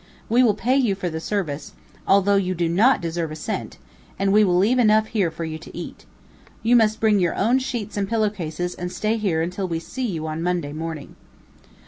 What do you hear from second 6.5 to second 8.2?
You must bring your own sheets and